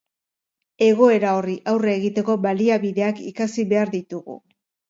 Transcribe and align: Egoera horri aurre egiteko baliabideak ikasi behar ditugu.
Egoera 0.85 1.33
horri 1.41 1.57
aurre 1.75 1.93
egiteko 1.99 2.39
baliabideak 2.47 3.23
ikasi 3.33 3.71
behar 3.75 3.97
ditugu. 4.01 4.43